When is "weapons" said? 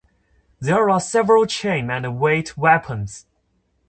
2.57-3.27